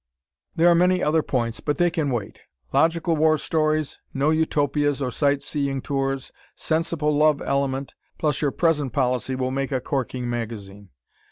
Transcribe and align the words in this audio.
There 0.55 0.67
are 0.67 0.73
many 0.73 1.03
other 1.03 1.21
points 1.21 1.59
but 1.59 1.77
they 1.77 1.91
can 1.91 2.09
wait. 2.09 2.39
Logical 2.73 3.15
war 3.15 3.37
stories, 3.37 3.99
no 4.15 4.31
Utopias 4.31 4.99
or 4.99 5.11
sight 5.11 5.43
seeing 5.43 5.79
tours, 5.79 6.31
sensible 6.55 7.15
love 7.15 7.39
element, 7.39 7.93
plus 8.17 8.41
your 8.41 8.49
present 8.49 8.93
policy 8.93 9.35
will 9.35 9.51
make 9.51 9.71
a 9.71 9.79
corking 9.79 10.27
magazine. 10.27 10.89